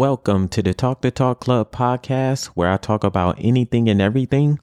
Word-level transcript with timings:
Welcome 0.00 0.48
to 0.48 0.62
the 0.62 0.72
Talk 0.72 1.02
the 1.02 1.10
Talk 1.10 1.40
Club 1.40 1.72
podcast, 1.72 2.46
where 2.54 2.70
I 2.70 2.78
talk 2.78 3.04
about 3.04 3.36
anything 3.38 3.86
and 3.90 4.00
everything. 4.00 4.58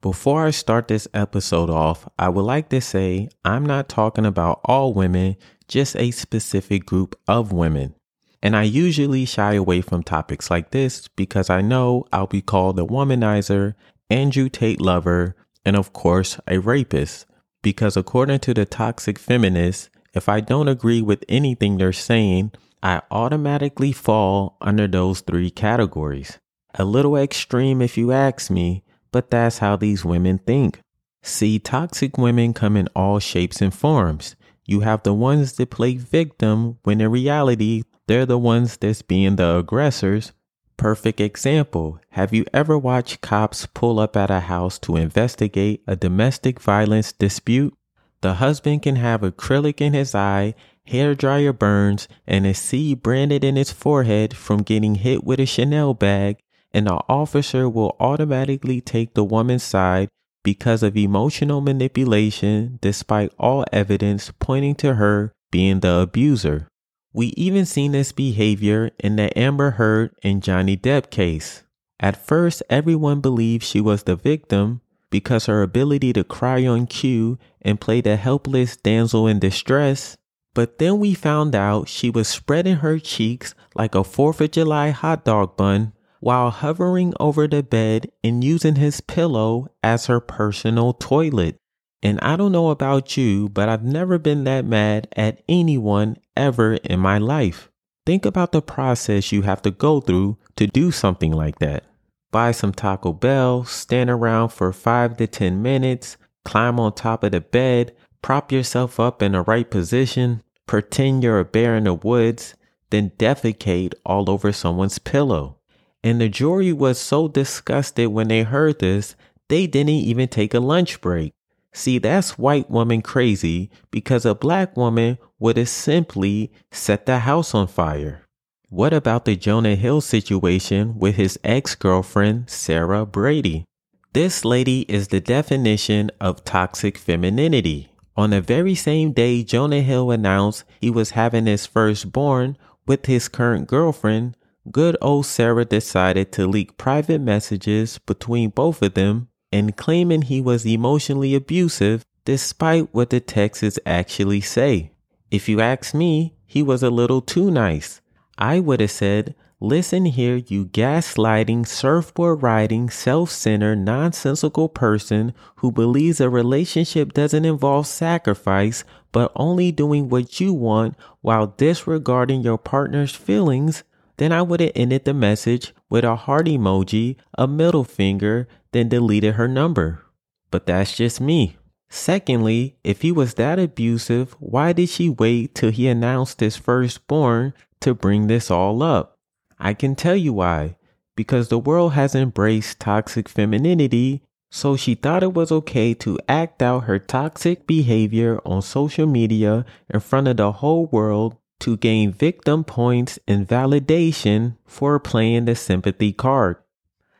Before 0.00 0.46
I 0.46 0.50
start 0.50 0.88
this 0.88 1.06
episode 1.12 1.68
off, 1.68 2.08
I 2.18 2.30
would 2.30 2.46
like 2.46 2.70
to 2.70 2.80
say 2.80 3.28
I'm 3.44 3.66
not 3.66 3.90
talking 3.90 4.24
about 4.24 4.62
all 4.64 4.94
women, 4.94 5.36
just 5.68 5.94
a 5.96 6.10
specific 6.10 6.86
group 6.86 7.20
of 7.28 7.52
women. 7.52 7.96
And 8.42 8.56
I 8.56 8.62
usually 8.62 9.26
shy 9.26 9.52
away 9.52 9.82
from 9.82 10.02
topics 10.02 10.50
like 10.50 10.70
this 10.70 11.06
because 11.08 11.50
I 11.50 11.60
know 11.60 12.06
I'll 12.10 12.26
be 12.26 12.40
called 12.40 12.80
a 12.80 12.82
womanizer, 12.84 13.74
Andrew 14.08 14.48
Tate 14.48 14.80
lover, 14.80 15.36
and 15.66 15.76
of 15.76 15.92
course, 15.92 16.40
a 16.48 16.60
rapist. 16.60 17.26
Because 17.60 17.94
according 17.94 18.38
to 18.38 18.54
the 18.54 18.64
toxic 18.64 19.18
feminists, 19.18 19.90
if 20.14 20.30
I 20.30 20.40
don't 20.40 20.66
agree 20.66 21.02
with 21.02 21.26
anything 21.28 21.76
they're 21.76 21.92
saying, 21.92 22.52
I 22.82 23.02
automatically 23.10 23.92
fall 23.92 24.56
under 24.60 24.86
those 24.86 25.20
three 25.20 25.50
categories. 25.50 26.38
A 26.74 26.84
little 26.84 27.16
extreme 27.16 27.82
if 27.82 27.98
you 27.98 28.12
ask 28.12 28.50
me, 28.50 28.84
but 29.10 29.30
that's 29.30 29.58
how 29.58 29.76
these 29.76 30.04
women 30.04 30.38
think. 30.38 30.80
See, 31.22 31.58
toxic 31.58 32.16
women 32.16 32.54
come 32.54 32.76
in 32.76 32.88
all 32.94 33.18
shapes 33.18 33.60
and 33.60 33.74
forms. 33.74 34.36
You 34.64 34.80
have 34.80 35.02
the 35.02 35.14
ones 35.14 35.54
that 35.54 35.70
play 35.70 35.96
victim 35.96 36.78
when 36.84 37.00
in 37.00 37.10
reality, 37.10 37.82
they're 38.06 38.26
the 38.26 38.38
ones 38.38 38.76
that's 38.76 39.02
being 39.02 39.36
the 39.36 39.56
aggressors. 39.58 40.32
Perfect 40.76 41.20
example. 41.20 41.98
Have 42.10 42.32
you 42.32 42.44
ever 42.54 42.78
watched 42.78 43.20
cops 43.20 43.66
pull 43.66 43.98
up 43.98 44.16
at 44.16 44.30
a 44.30 44.40
house 44.40 44.78
to 44.80 44.96
investigate 44.96 45.82
a 45.86 45.96
domestic 45.96 46.60
violence 46.60 47.12
dispute? 47.12 47.74
The 48.20 48.34
husband 48.34 48.82
can 48.82 48.96
have 48.96 49.22
acrylic 49.22 49.80
in 49.80 49.92
his 49.92 50.14
eye 50.14 50.54
hair 50.88 51.14
dryer 51.14 51.52
burns, 51.52 52.08
and 52.26 52.46
a 52.46 52.54
C 52.54 52.94
branded 52.94 53.44
in 53.44 53.56
his 53.56 53.72
forehead 53.72 54.36
from 54.36 54.62
getting 54.62 54.96
hit 54.96 55.24
with 55.24 55.40
a 55.40 55.46
Chanel 55.46 55.94
bag, 55.94 56.38
and 56.72 56.86
the 56.86 57.00
officer 57.08 57.68
will 57.68 57.96
automatically 58.00 58.80
take 58.80 59.14
the 59.14 59.24
woman's 59.24 59.62
side 59.62 60.08
because 60.42 60.82
of 60.82 60.96
emotional 60.96 61.60
manipulation, 61.60 62.78
despite 62.80 63.32
all 63.38 63.64
evidence 63.72 64.32
pointing 64.38 64.74
to 64.74 64.94
her 64.94 65.32
being 65.50 65.80
the 65.80 66.00
abuser. 66.00 66.68
We 67.12 67.28
even 67.36 67.64
seen 67.64 67.92
this 67.92 68.12
behavior 68.12 68.90
in 68.98 69.16
the 69.16 69.36
Amber 69.38 69.72
Heard 69.72 70.14
and 70.22 70.42
Johnny 70.42 70.76
Depp 70.76 71.10
case. 71.10 71.64
At 72.00 72.16
first, 72.16 72.62
everyone 72.70 73.20
believed 73.20 73.64
she 73.64 73.80
was 73.80 74.04
the 74.04 74.14
victim 74.14 74.82
because 75.10 75.46
her 75.46 75.62
ability 75.62 76.12
to 76.12 76.22
cry 76.24 76.66
on 76.66 76.86
cue 76.86 77.38
and 77.62 77.80
play 77.80 78.00
the 78.00 78.16
helpless 78.16 78.76
damsel 78.76 79.26
in 79.26 79.38
distress 79.38 80.16
but 80.58 80.78
then 80.78 80.98
we 80.98 81.14
found 81.14 81.54
out 81.54 81.88
she 81.88 82.10
was 82.10 82.26
spreading 82.26 82.78
her 82.78 82.98
cheeks 82.98 83.54
like 83.76 83.94
a 83.94 83.98
4th 83.98 84.40
of 84.40 84.50
July 84.50 84.90
hot 84.90 85.24
dog 85.24 85.56
bun 85.56 85.92
while 86.18 86.50
hovering 86.50 87.14
over 87.20 87.46
the 87.46 87.62
bed 87.62 88.10
and 88.24 88.42
using 88.42 88.74
his 88.74 89.00
pillow 89.00 89.68
as 89.84 90.06
her 90.06 90.18
personal 90.18 90.94
toilet. 90.94 91.54
And 92.02 92.18
I 92.22 92.34
don't 92.34 92.50
know 92.50 92.70
about 92.70 93.16
you, 93.16 93.48
but 93.48 93.68
I've 93.68 93.84
never 93.84 94.18
been 94.18 94.42
that 94.44 94.64
mad 94.64 95.06
at 95.16 95.44
anyone 95.48 96.16
ever 96.36 96.74
in 96.74 96.98
my 96.98 97.18
life. 97.18 97.70
Think 98.04 98.26
about 98.26 98.50
the 98.50 98.60
process 98.60 99.30
you 99.30 99.42
have 99.42 99.62
to 99.62 99.70
go 99.70 100.00
through 100.00 100.38
to 100.56 100.66
do 100.66 100.90
something 100.90 101.30
like 101.30 101.60
that. 101.60 101.84
Buy 102.32 102.50
some 102.50 102.72
Taco 102.72 103.12
Bell, 103.12 103.62
stand 103.62 104.10
around 104.10 104.48
for 104.48 104.72
5 104.72 105.18
to 105.18 105.28
10 105.28 105.62
minutes, 105.62 106.16
climb 106.44 106.80
on 106.80 106.94
top 106.94 107.22
of 107.22 107.30
the 107.30 107.40
bed, 107.40 107.94
prop 108.22 108.50
yourself 108.50 108.98
up 108.98 109.22
in 109.22 109.30
the 109.30 109.42
right 109.42 109.70
position, 109.70 110.42
pretend 110.68 111.24
you're 111.24 111.40
a 111.40 111.44
bear 111.44 111.74
in 111.74 111.84
the 111.84 111.94
woods, 111.94 112.54
then 112.90 113.10
defecate 113.18 113.94
all 114.06 114.30
over 114.30 114.52
someone's 114.52 114.98
pillow. 114.98 115.56
And 116.04 116.20
the 116.20 116.28
jury 116.28 116.72
was 116.72 116.98
so 116.98 117.26
disgusted 117.26 118.08
when 118.08 118.28
they 118.28 118.44
heard 118.44 118.78
this, 118.78 119.16
they 119.48 119.66
didn't 119.66 119.90
even 119.90 120.28
take 120.28 120.54
a 120.54 120.60
lunch 120.60 121.00
break. 121.00 121.32
See, 121.72 121.98
that's 121.98 122.38
white 122.38 122.70
woman 122.70 123.02
crazy 123.02 123.70
because 123.90 124.24
a 124.24 124.34
black 124.34 124.76
woman 124.76 125.18
would 125.38 125.56
have 125.56 125.68
simply 125.68 126.52
set 126.70 127.06
the 127.06 127.20
house 127.20 127.54
on 127.54 127.66
fire. 127.66 128.22
What 128.68 128.92
about 128.92 129.24
the 129.24 129.36
Jonah 129.36 129.76
Hill 129.76 130.00
situation 130.00 130.98
with 130.98 131.16
his 131.16 131.38
ex 131.42 131.74
girlfriend, 131.74 132.50
Sarah 132.50 133.06
Brady? 133.06 133.64
This 134.12 134.44
lady 134.44 134.82
is 134.82 135.08
the 135.08 135.20
definition 135.20 136.10
of 136.20 136.44
toxic 136.44 136.98
femininity. 136.98 137.88
On 138.18 138.30
the 138.30 138.40
very 138.40 138.74
same 138.74 139.12
day 139.12 139.44
Jonah 139.44 139.80
Hill 139.80 140.10
announced 140.10 140.64
he 140.80 140.90
was 140.90 141.10
having 141.10 141.46
his 141.46 141.66
firstborn 141.66 142.58
with 142.84 143.06
his 143.06 143.28
current 143.28 143.68
girlfriend, 143.68 144.36
good 144.72 144.96
old 145.00 145.24
Sarah 145.24 145.64
decided 145.64 146.32
to 146.32 146.48
leak 146.48 146.76
private 146.76 147.20
messages 147.20 147.98
between 147.98 148.50
both 148.50 148.82
of 148.82 148.94
them 148.94 149.28
and 149.52 149.76
claiming 149.76 150.22
he 150.22 150.40
was 150.40 150.66
emotionally 150.66 151.36
abusive 151.36 152.04
despite 152.24 152.92
what 152.92 153.10
the 153.10 153.20
texts 153.20 153.78
actually 153.86 154.40
say. 154.40 154.90
If 155.30 155.48
you 155.48 155.60
ask 155.60 155.94
me, 155.94 156.34
he 156.44 156.60
was 156.60 156.82
a 156.82 156.90
little 156.90 157.20
too 157.20 157.52
nice. 157.52 158.00
I 158.36 158.58
would 158.58 158.80
have 158.80 158.90
said, 158.90 159.36
Listen 159.60 160.04
here, 160.04 160.36
you 160.36 160.66
gaslighting, 160.66 161.66
surfboard 161.66 162.44
riding, 162.44 162.88
self 162.88 163.28
centered, 163.32 163.80
nonsensical 163.80 164.68
person 164.68 165.34
who 165.56 165.72
believes 165.72 166.20
a 166.20 166.30
relationship 166.30 167.12
doesn't 167.12 167.44
involve 167.44 167.88
sacrifice, 167.88 168.84
but 169.10 169.32
only 169.34 169.72
doing 169.72 170.08
what 170.08 170.38
you 170.38 170.54
want 170.54 170.94
while 171.22 171.48
disregarding 171.48 172.42
your 172.42 172.56
partner's 172.56 173.16
feelings. 173.16 173.82
Then 174.18 174.30
I 174.30 174.42
would 174.42 174.60
have 174.60 174.70
ended 174.76 175.04
the 175.04 175.14
message 175.14 175.74
with 175.90 176.04
a 176.04 176.14
heart 176.14 176.46
emoji, 176.46 177.16
a 177.36 177.48
middle 177.48 177.82
finger, 177.82 178.46
then 178.70 178.88
deleted 178.88 179.34
her 179.34 179.48
number. 179.48 180.04
But 180.52 180.66
that's 180.66 180.96
just 180.96 181.20
me. 181.20 181.56
Secondly, 181.88 182.76
if 182.84 183.02
he 183.02 183.10
was 183.10 183.34
that 183.34 183.58
abusive, 183.58 184.36
why 184.38 184.72
did 184.72 184.88
she 184.88 185.08
wait 185.08 185.56
till 185.56 185.72
he 185.72 185.88
announced 185.88 186.38
his 186.38 186.56
firstborn 186.56 187.54
to 187.80 187.92
bring 187.92 188.28
this 188.28 188.52
all 188.52 188.84
up? 188.84 189.17
I 189.58 189.74
can 189.74 189.94
tell 189.94 190.16
you 190.16 190.32
why. 190.32 190.76
Because 191.16 191.48
the 191.48 191.58
world 191.58 191.94
has 191.94 192.14
embraced 192.14 192.80
toxic 192.80 193.28
femininity, 193.28 194.22
so 194.50 194.76
she 194.76 194.94
thought 194.94 195.22
it 195.22 195.34
was 195.34 195.52
okay 195.52 195.92
to 195.94 196.18
act 196.28 196.62
out 196.62 196.84
her 196.84 196.98
toxic 196.98 197.66
behavior 197.66 198.40
on 198.46 198.62
social 198.62 199.06
media 199.06 199.66
in 199.92 200.00
front 200.00 200.28
of 200.28 200.36
the 200.36 200.52
whole 200.52 200.86
world 200.86 201.36
to 201.60 201.76
gain 201.76 202.12
victim 202.12 202.64
points 202.64 203.18
and 203.26 203.48
validation 203.48 204.56
for 204.64 204.98
playing 204.98 205.44
the 205.44 205.54
sympathy 205.54 206.12
card. 206.12 206.56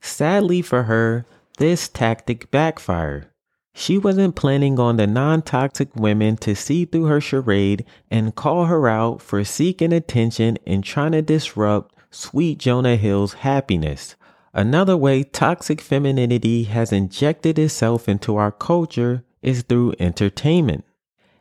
Sadly 0.00 0.62
for 0.62 0.84
her, 0.84 1.26
this 1.58 1.88
tactic 1.88 2.50
backfired. 2.50 3.26
She 3.74 3.98
wasn't 3.98 4.34
planning 4.34 4.78
on 4.78 4.96
the 4.96 5.06
non 5.06 5.42
toxic 5.42 5.94
women 5.94 6.36
to 6.38 6.54
see 6.54 6.84
through 6.84 7.04
her 7.04 7.20
charade 7.20 7.84
and 8.10 8.34
call 8.34 8.66
her 8.66 8.88
out 8.88 9.20
for 9.20 9.44
seeking 9.44 9.92
attention 9.92 10.58
and 10.66 10.82
trying 10.82 11.12
to 11.12 11.22
disrupt 11.22 11.94
sweet 12.10 12.58
Jonah 12.58 12.96
Hill's 12.96 13.34
happiness. 13.34 14.16
Another 14.52 14.96
way 14.96 15.22
toxic 15.22 15.80
femininity 15.80 16.64
has 16.64 16.92
injected 16.92 17.58
itself 17.58 18.08
into 18.08 18.36
our 18.36 18.50
culture 18.50 19.24
is 19.42 19.62
through 19.62 19.94
entertainment. 20.00 20.84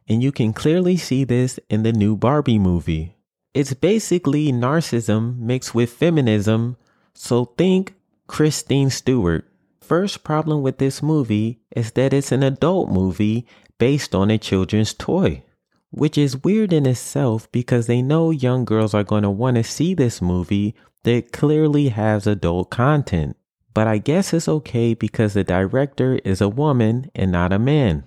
And 0.08 0.22
you 0.22 0.32
can 0.32 0.54
clearly 0.54 0.98
see 0.98 1.24
this 1.24 1.60
in 1.70 1.84
the 1.84 1.94
new 1.94 2.16
Barbie 2.16 2.60
movie. 2.60 3.16
It's 3.54 3.74
basically 3.74 4.52
narcissism 4.52 5.40
mixed 5.40 5.74
with 5.74 5.92
feminism, 5.92 6.78
so 7.14 7.46
think 7.46 7.96
Christine 8.28 8.92
Stewart. 8.92 9.46
First 9.82 10.24
problem 10.24 10.62
with 10.62 10.78
this 10.78 11.02
movie 11.02 11.62
is 11.76 11.92
that 11.94 12.14
it's 12.14 12.32
an 12.32 12.44
adult 12.44 12.90
movie 12.90 13.48
based 13.80 14.14
on 14.14 14.30
a 14.30 14.38
children's 14.38 14.94
toy 14.94 15.44
which 15.92 16.18
is 16.18 16.44
weird 16.44 16.72
in 16.72 16.86
itself 16.86 17.52
because 17.52 17.88
they 17.88 18.02
know 18.02 18.32
young 18.32 18.66
girls 18.66 18.94
are 18.94 19.04
going 19.04 19.24
to 19.24 19.30
want 19.30 19.56
to 19.56 19.64
see 19.64 19.94
this 19.94 20.22
movie 20.22 20.76
that 21.04 21.32
clearly 21.32 21.90
has 21.90 22.28
adult 22.28 22.70
content. 22.70 23.36
But 23.74 23.88
I 23.88 23.98
guess 23.98 24.34
it's 24.34 24.48
okay 24.48 24.94
because 24.94 25.34
the 25.34 25.44
director 25.44 26.20
is 26.24 26.42
a 26.42 26.50
woman 26.50 27.10
and 27.16 27.32
not 27.32 27.54
a 27.54 27.60
man. 27.60 28.04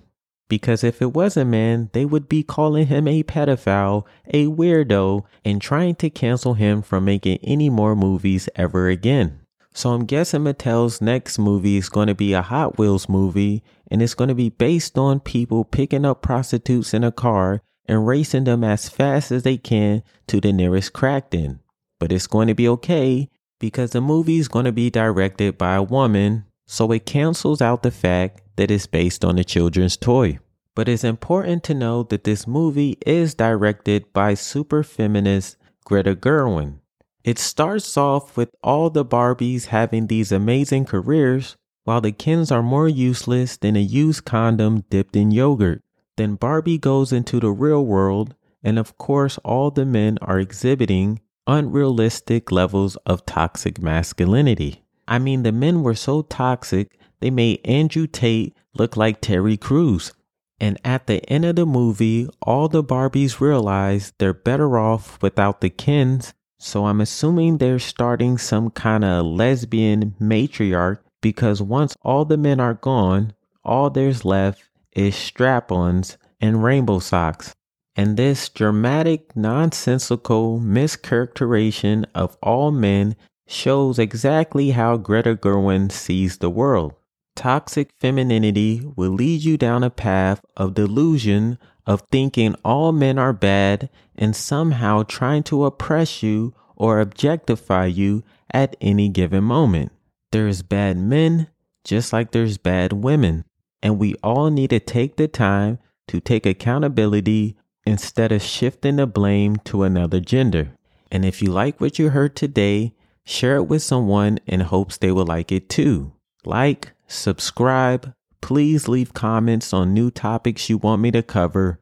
Because 0.49 0.83
if 0.83 1.01
it 1.01 1.13
was 1.13 1.35
a 1.35 1.45
man, 1.45 1.89
they 1.93 2.05
would 2.05 2.29
be 2.29 2.43
calling 2.43 2.87
him 2.87 3.07
a 3.07 3.23
pedophile, 3.23 4.05
a 4.27 4.45
weirdo, 4.45 5.23
and 5.43 5.61
trying 5.61 5.95
to 5.95 6.09
cancel 6.09 6.53
him 6.53 6.81
from 6.81 7.05
making 7.05 7.39
any 7.41 7.69
more 7.69 7.95
movies 7.95 8.49
ever 8.55 8.87
again. 8.87 9.39
So 9.73 9.91
I'm 9.91 10.05
guessing 10.05 10.41
Mattel's 10.41 11.01
next 11.01 11.39
movie 11.39 11.77
is 11.77 11.89
going 11.89 12.07
to 12.07 12.13
be 12.13 12.33
a 12.33 12.43
Hot 12.43 12.77
Wheels 12.77 13.09
movie, 13.09 13.63
and 13.89 14.03
it's 14.03 14.13
going 14.13 14.27
to 14.27 14.35
be 14.35 14.49
based 14.49 14.97
on 14.97 15.19
people 15.19 15.63
picking 15.63 16.05
up 16.05 16.21
prostitutes 16.21 16.93
in 16.93 17.03
a 17.03 17.11
car 17.11 17.63
and 17.87 18.07
racing 18.07 18.45
them 18.45 18.63
as 18.63 18.89
fast 18.89 19.31
as 19.31 19.43
they 19.43 19.57
can 19.57 20.03
to 20.27 20.39
the 20.39 20.53
nearest 20.53 20.93
crack 20.93 21.29
den. 21.29 21.59
But 21.99 22.11
it's 22.11 22.27
going 22.27 22.47
to 22.47 22.55
be 22.55 22.67
okay 22.69 23.29
because 23.59 23.91
the 23.91 24.01
movie 24.01 24.39
is 24.39 24.47
going 24.47 24.65
to 24.65 24.71
be 24.71 24.89
directed 24.89 25.57
by 25.57 25.75
a 25.75 25.83
woman, 25.83 26.45
so 26.65 26.91
it 26.91 27.05
cancels 27.05 27.61
out 27.61 27.83
the 27.83 27.91
fact 27.91 28.41
that 28.55 28.71
it's 28.71 28.87
based 28.87 29.23
on 29.23 29.37
a 29.37 29.43
children's 29.43 29.97
toy. 29.97 30.39
But 30.75 30.89
it's 30.89 31.03
important 31.03 31.63
to 31.65 31.73
know 31.73 32.03
that 32.03 32.23
this 32.23 32.47
movie 32.47 32.97
is 33.05 33.35
directed 33.35 34.11
by 34.11 34.33
super 34.33 34.83
feminist 34.83 35.57
Greta 35.85 36.15
Gerwig. 36.15 36.79
It 37.23 37.37
starts 37.37 37.95
off 37.95 38.35
with 38.35 38.49
all 38.63 38.89
the 38.89 39.05
Barbies 39.05 39.67
having 39.67 40.07
these 40.07 40.31
amazing 40.31 40.85
careers, 40.85 41.55
while 41.83 42.01
the 42.01 42.11
Kens 42.11 42.51
are 42.51 42.63
more 42.63 42.87
useless 42.87 43.55
than 43.55 43.75
a 43.75 43.81
used 43.81 44.25
condom 44.25 44.83
dipped 44.89 45.15
in 45.15 45.31
yogurt. 45.31 45.82
Then 46.15 46.35
Barbie 46.35 46.77
goes 46.77 47.11
into 47.11 47.39
the 47.39 47.51
real 47.51 47.85
world, 47.85 48.35
and 48.63 48.77
of 48.77 48.97
course, 48.97 49.37
all 49.39 49.71
the 49.71 49.85
men 49.85 50.17
are 50.21 50.39
exhibiting 50.39 51.21
unrealistic 51.47 52.51
levels 52.51 52.95
of 53.05 53.25
toxic 53.25 53.81
masculinity. 53.81 54.83
I 55.07 55.19
mean, 55.19 55.43
the 55.43 55.51
men 55.51 55.83
were 55.83 55.95
so 55.95 56.21
toxic, 56.21 56.97
they 57.19 57.29
made 57.29 57.65
Andrew 57.65 58.07
Tate 58.07 58.55
look 58.73 58.95
like 58.95 59.21
Terry 59.21 59.57
Crews. 59.57 60.13
And 60.59 60.77
at 60.85 61.07
the 61.07 61.27
end 61.29 61.45
of 61.45 61.55
the 61.55 61.65
movie, 61.65 62.29
all 62.41 62.69
the 62.69 62.83
Barbies 62.83 63.41
realize 63.41 64.13
they're 64.17 64.33
better 64.33 64.77
off 64.77 65.21
without 65.21 65.61
the 65.61 65.69
Kens. 65.69 66.33
So 66.57 66.85
I'm 66.85 67.01
assuming 67.01 67.57
they're 67.57 67.79
starting 67.79 68.37
some 68.37 68.69
kind 68.69 69.03
of 69.03 69.25
lesbian 69.25 70.15
matriarch 70.21 70.99
because 71.21 71.61
once 71.61 71.95
all 72.01 72.23
the 72.23 72.37
men 72.37 72.59
are 72.59 72.75
gone, 72.75 73.33
all 73.65 73.89
there's 73.89 74.23
left 74.23 74.63
is 74.95 75.15
strap 75.15 75.71
ons 75.71 76.17
and 76.39 76.63
rainbow 76.63 76.99
socks. 76.99 77.53
And 77.95 78.17
this 78.17 78.49
dramatic, 78.49 79.35
nonsensical 79.35 80.59
mischaracterization 80.59 82.05
of 82.15 82.37
all 82.41 82.71
men 82.71 83.15
shows 83.47 83.99
exactly 83.99 84.71
how 84.71 84.97
Greta 84.97 85.35
Gerwig 85.35 85.91
sees 85.91 86.37
the 86.37 86.49
world. 86.49 86.93
Toxic 87.35 87.91
femininity 87.99 88.83
will 88.95 89.11
lead 89.11 89.43
you 89.43 89.57
down 89.57 89.83
a 89.83 89.89
path 89.89 90.41
of 90.55 90.73
delusion 90.73 91.57
of 91.85 92.03
thinking 92.11 92.55
all 92.63 92.91
men 92.91 93.17
are 93.17 93.33
bad 93.33 93.89
and 94.15 94.35
somehow 94.35 95.03
trying 95.03 95.43
to 95.43 95.65
oppress 95.65 96.23
you 96.23 96.53
or 96.75 96.99
objectify 96.99 97.85
you 97.85 98.23
at 98.51 98.75
any 98.81 99.09
given 99.09 99.43
moment. 99.43 99.91
There's 100.31 100.61
bad 100.61 100.97
men 100.97 101.47
just 101.83 102.13
like 102.13 102.31
there's 102.31 102.57
bad 102.57 102.93
women, 102.93 103.45
and 103.83 103.99
we 103.99 104.15
all 104.23 104.49
need 104.49 104.71
to 104.71 104.79
take 104.79 105.17
the 105.17 105.27
time 105.27 105.77
to 106.07 106.19
take 106.19 106.45
accountability 106.45 107.55
instead 107.85 108.31
of 108.31 108.41
shifting 108.41 108.95
the 108.95 109.05
blame 109.05 109.57
to 109.57 109.83
another 109.83 110.19
gender. 110.19 110.71
And 111.11 111.23
if 111.23 111.41
you 111.41 111.51
like 111.51 111.79
what 111.79 111.99
you 111.99 112.09
heard 112.09 112.35
today, 112.35 112.93
share 113.25 113.57
it 113.57 113.63
with 113.63 113.83
someone 113.83 114.39
in 114.47 114.61
hopes 114.61 114.97
they 114.97 115.11
will 115.11 115.25
like 115.25 115.51
it 115.51 115.69
too. 115.69 116.13
Like, 116.45 116.93
subscribe, 117.07 118.13
please 118.41 118.87
leave 118.87 119.13
comments 119.13 119.73
on 119.73 119.93
new 119.93 120.09
topics 120.09 120.69
you 120.69 120.77
want 120.77 121.01
me 121.01 121.11
to 121.11 121.21
cover. 121.21 121.79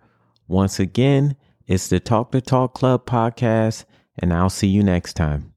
Once 0.48 0.80
again, 0.80 1.36
it's 1.68 1.88
the 1.88 2.00
Talk 2.00 2.32
the 2.32 2.42
Talk 2.42 2.74
Club 2.74 3.06
podcast, 3.06 3.86
and 4.20 4.34
I'll 4.34 4.50
see 4.50 4.68
you 4.68 4.84
next 4.84 5.14
time. 5.14 5.50